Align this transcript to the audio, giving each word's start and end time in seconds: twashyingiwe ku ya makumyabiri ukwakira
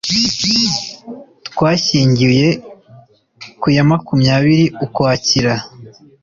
twashyingiwe 1.47 2.43
ku 3.59 3.67
ya 3.75 3.83
makumyabiri 3.89 4.65
ukwakira 4.85 5.53